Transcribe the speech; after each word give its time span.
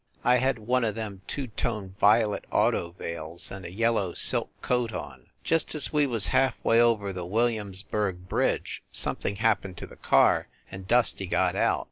I 0.23 0.37
had 0.37 0.57
one 0.57 0.83
o 0.83 0.89
them 0.91 1.21
two 1.27 1.45
toned 1.45 1.95
violet 1.99 2.45
auto 2.51 2.95
veils 2.97 3.51
and 3.51 3.63
a 3.65 3.71
yellow 3.71 4.15
silk 4.15 4.49
coat 4.63 4.91
on. 4.93 5.27
Just 5.43 5.75
as 5.75 5.93
we 5.93 6.07
was 6.07 6.25
half 6.33 6.55
way 6.65 6.81
over 6.81 7.13
the 7.13 7.23
Williamsburgh 7.23 8.27
bridge 8.27 8.81
something 8.91 9.35
happened 9.35 9.77
to 9.77 9.85
the 9.85 9.95
car 9.97 10.47
and 10.71 10.87
Dusty 10.87 11.27
got 11.27 11.55
out. 11.55 11.79